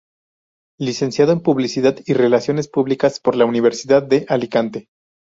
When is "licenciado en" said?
0.79-1.41